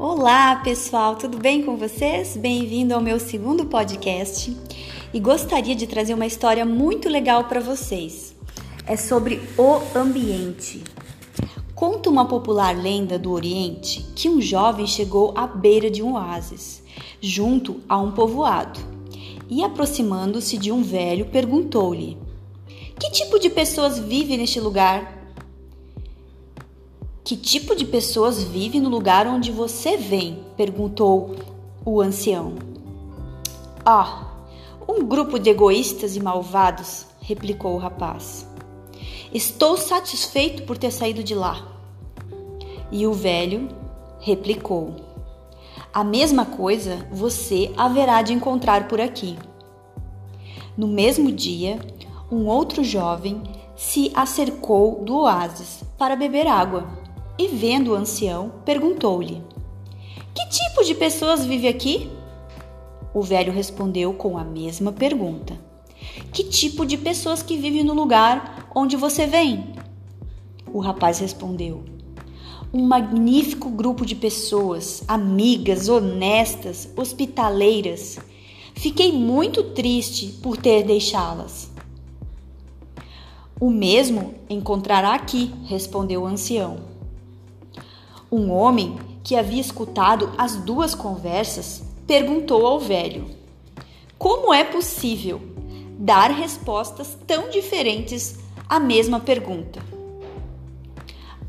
Olá, 0.00 0.54
pessoal, 0.54 1.16
tudo 1.16 1.38
bem 1.38 1.64
com 1.64 1.76
vocês? 1.76 2.36
Bem-vindo 2.36 2.94
ao 2.94 3.00
meu 3.00 3.18
segundo 3.18 3.66
podcast 3.66 4.56
e 5.12 5.18
gostaria 5.18 5.74
de 5.74 5.88
trazer 5.88 6.14
uma 6.14 6.24
história 6.24 6.64
muito 6.64 7.08
legal 7.08 7.46
para 7.46 7.58
vocês. 7.58 8.32
É 8.86 8.96
sobre 8.96 9.40
o 9.58 9.80
ambiente. 9.98 10.84
Conta 11.74 12.08
uma 12.08 12.28
popular 12.28 12.80
lenda 12.80 13.18
do 13.18 13.32
Oriente 13.32 14.06
que 14.14 14.28
um 14.28 14.40
jovem 14.40 14.86
chegou 14.86 15.34
à 15.36 15.48
beira 15.48 15.90
de 15.90 16.00
um 16.00 16.14
oásis, 16.14 16.80
junto 17.20 17.80
a 17.88 17.98
um 17.98 18.12
povoado, 18.12 18.78
e 19.50 19.64
aproximando-se 19.64 20.56
de 20.58 20.70
um 20.70 20.80
velho, 20.80 21.26
perguntou-lhe: 21.26 22.16
Que 23.00 23.10
tipo 23.10 23.36
de 23.40 23.50
pessoas 23.50 23.98
vivem 23.98 24.38
neste 24.38 24.60
lugar? 24.60 25.17
Que 27.28 27.36
tipo 27.36 27.76
de 27.76 27.84
pessoas 27.84 28.42
vive 28.42 28.80
no 28.80 28.88
lugar 28.88 29.26
onde 29.26 29.52
você 29.52 29.98
vem? 29.98 30.42
perguntou 30.56 31.36
o 31.84 32.00
ancião. 32.00 32.54
Ah, 33.84 34.28
um 34.88 35.04
grupo 35.04 35.38
de 35.38 35.50
egoístas 35.50 36.16
e 36.16 36.20
malvados, 36.20 37.04
replicou 37.20 37.74
o 37.74 37.78
rapaz. 37.78 38.48
Estou 39.30 39.76
satisfeito 39.76 40.62
por 40.62 40.78
ter 40.78 40.90
saído 40.90 41.22
de 41.22 41.34
lá. 41.34 41.68
E 42.90 43.06
o 43.06 43.12
velho 43.12 43.68
replicou: 44.20 44.96
A 45.92 46.02
mesma 46.02 46.46
coisa 46.46 47.06
você 47.12 47.70
haverá 47.76 48.22
de 48.22 48.32
encontrar 48.32 48.88
por 48.88 49.02
aqui. 49.02 49.38
No 50.74 50.88
mesmo 50.88 51.30
dia, 51.30 51.78
um 52.32 52.46
outro 52.46 52.82
jovem 52.82 53.42
se 53.76 54.10
acercou 54.14 55.04
do 55.04 55.18
oásis 55.18 55.84
para 55.98 56.16
beber 56.16 56.46
água 56.46 57.06
e, 57.38 57.48
vendo 57.48 57.92
o 57.92 57.94
ancião, 57.94 58.52
perguntou-lhe: 58.64 59.42
Que 60.34 60.48
tipo 60.48 60.84
de 60.84 60.94
pessoas 60.94 61.46
vive 61.46 61.68
aqui? 61.68 62.10
O 63.14 63.22
velho 63.22 63.52
respondeu 63.52 64.12
com 64.12 64.36
a 64.36 64.44
mesma 64.44 64.92
pergunta: 64.92 65.58
Que 66.32 66.44
tipo 66.44 66.84
de 66.84 66.98
pessoas 66.98 67.42
que 67.42 67.56
vivem 67.56 67.84
no 67.84 67.94
lugar 67.94 68.68
onde 68.74 68.96
você 68.96 69.26
vem? 69.26 69.72
O 70.72 70.80
rapaz 70.80 71.18
respondeu: 71.18 71.84
Um 72.72 72.82
magnífico 72.82 73.70
grupo 73.70 74.04
de 74.04 74.14
pessoas, 74.14 75.02
amigas, 75.06 75.88
honestas, 75.88 76.92
hospitaleiras. 76.96 78.18
Fiquei 78.74 79.12
muito 79.12 79.62
triste 79.64 80.38
por 80.42 80.56
ter 80.56 80.84
deixá-las. 80.84 81.70
O 83.60 83.70
mesmo 83.70 84.34
encontrará 84.48 85.14
aqui, 85.14 85.52
respondeu 85.64 86.22
o 86.22 86.26
ancião. 86.26 86.97
Um 88.30 88.50
homem 88.50 88.98
que 89.24 89.34
havia 89.34 89.60
escutado 89.60 90.30
as 90.36 90.56
duas 90.56 90.94
conversas 90.94 91.82
perguntou 92.06 92.66
ao 92.66 92.78
velho: 92.78 93.24
Como 94.18 94.52
é 94.52 94.64
possível 94.64 95.40
dar 95.98 96.30
respostas 96.30 97.16
tão 97.26 97.48
diferentes 97.48 98.38
à 98.68 98.78
mesma 98.78 99.18
pergunta? 99.18 99.82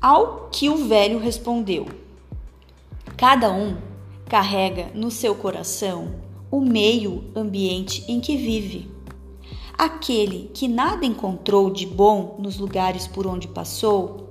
Ao 0.00 0.48
que 0.52 0.68
o 0.68 0.76
velho 0.76 1.18
respondeu: 1.18 1.86
Cada 3.16 3.50
um 3.50 3.76
carrega 4.26 4.92
no 4.94 5.10
seu 5.10 5.34
coração 5.34 6.14
o 6.52 6.60
meio 6.60 7.24
ambiente 7.34 8.04
em 8.06 8.20
que 8.20 8.36
vive. 8.36 8.88
Aquele 9.76 10.48
que 10.54 10.68
nada 10.68 11.04
encontrou 11.04 11.70
de 11.70 11.86
bom 11.86 12.36
nos 12.38 12.56
lugares 12.56 13.08
por 13.08 13.26
onde 13.26 13.48
passou, 13.48 14.28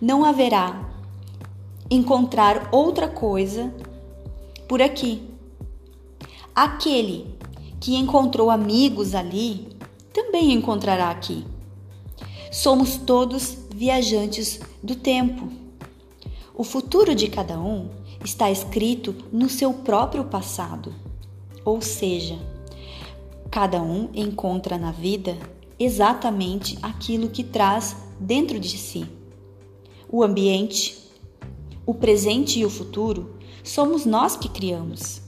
não 0.00 0.24
haverá 0.24 0.91
encontrar 1.94 2.70
outra 2.72 3.06
coisa 3.06 3.70
por 4.66 4.80
aqui. 4.80 5.22
Aquele 6.54 7.26
que 7.78 7.96
encontrou 7.96 8.50
amigos 8.50 9.14
ali 9.14 9.68
também 10.10 10.52
encontrará 10.52 11.10
aqui. 11.10 11.44
Somos 12.50 12.96
todos 12.96 13.58
viajantes 13.74 14.60
do 14.82 14.94
tempo. 14.96 15.50
O 16.54 16.64
futuro 16.64 17.14
de 17.14 17.28
cada 17.28 17.60
um 17.60 17.90
está 18.24 18.50
escrito 18.50 19.14
no 19.30 19.50
seu 19.50 19.74
próprio 19.74 20.24
passado. 20.24 20.94
Ou 21.62 21.82
seja, 21.82 22.38
cada 23.50 23.82
um 23.82 24.08
encontra 24.14 24.78
na 24.78 24.92
vida 24.92 25.36
exatamente 25.78 26.78
aquilo 26.80 27.28
que 27.28 27.44
traz 27.44 27.96
dentro 28.18 28.58
de 28.58 28.78
si. 28.78 29.04
O 30.08 30.22
ambiente, 30.22 31.01
o 31.84 31.92
presente 31.92 32.60
e 32.60 32.64
o 32.64 32.70
futuro 32.70 33.34
somos 33.62 34.06
nós 34.06 34.36
que 34.36 34.48
criamos. 34.48 35.20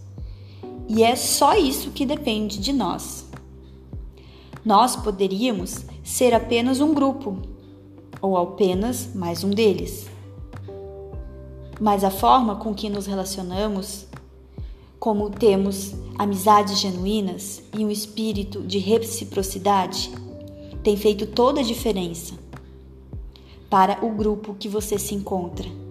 E 0.88 1.02
é 1.02 1.16
só 1.16 1.56
isso 1.56 1.90
que 1.90 2.06
depende 2.06 2.58
de 2.58 2.72
nós. 2.72 3.26
Nós 4.64 4.96
poderíamos 4.96 5.84
ser 6.02 6.32
apenas 6.34 6.80
um 6.80 6.94
grupo, 6.94 7.38
ou 8.20 8.36
apenas 8.36 9.14
mais 9.14 9.42
um 9.42 9.50
deles. 9.50 10.06
Mas 11.80 12.04
a 12.04 12.10
forma 12.10 12.56
com 12.56 12.72
que 12.72 12.88
nos 12.88 13.06
relacionamos, 13.06 14.06
como 14.98 15.28
temos 15.30 15.92
amizades 16.16 16.78
genuínas 16.78 17.62
e 17.76 17.84
um 17.84 17.90
espírito 17.90 18.62
de 18.62 18.78
reciprocidade, 18.78 20.10
tem 20.82 20.96
feito 20.96 21.26
toda 21.26 21.60
a 21.60 21.64
diferença 21.64 22.34
para 23.68 24.04
o 24.04 24.10
grupo 24.10 24.54
que 24.54 24.68
você 24.68 24.98
se 24.98 25.14
encontra 25.14 25.83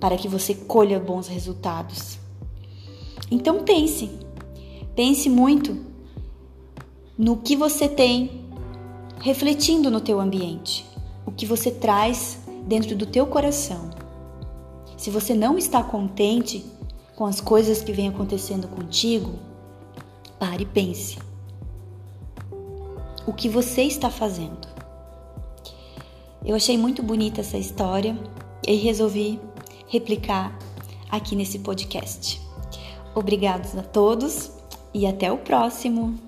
para 0.00 0.16
que 0.16 0.28
você 0.28 0.54
colha 0.54 0.98
bons 0.98 1.26
resultados. 1.28 2.18
Então 3.30 3.62
pense, 3.64 4.10
pense 4.94 5.28
muito 5.28 5.76
no 7.16 7.36
que 7.36 7.56
você 7.56 7.88
tem 7.88 8.46
refletindo 9.20 9.90
no 9.90 10.00
teu 10.00 10.20
ambiente, 10.20 10.86
o 11.26 11.32
que 11.32 11.44
você 11.44 11.70
traz 11.70 12.38
dentro 12.66 12.96
do 12.96 13.06
teu 13.06 13.26
coração. 13.26 13.90
Se 14.96 15.10
você 15.10 15.34
não 15.34 15.58
está 15.58 15.82
contente 15.82 16.64
com 17.16 17.26
as 17.26 17.40
coisas 17.40 17.82
que 17.82 17.92
vêm 17.92 18.08
acontecendo 18.08 18.68
contigo, 18.68 19.32
pare 20.38 20.62
e 20.62 20.66
pense. 20.66 21.18
O 23.26 23.32
que 23.32 23.48
você 23.48 23.82
está 23.82 24.08
fazendo? 24.08 24.68
Eu 26.44 26.54
achei 26.54 26.78
muito 26.78 27.02
bonita 27.02 27.40
essa 27.40 27.58
história 27.58 28.16
e 28.66 28.76
resolvi 28.76 29.40
replicar 29.88 30.56
aqui 31.10 31.34
nesse 31.34 31.58
podcast. 31.58 32.40
Obrigados 33.14 33.76
a 33.76 33.82
todos 33.82 34.52
e 34.94 35.06
até 35.06 35.32
o 35.32 35.38
próximo! 35.38 36.27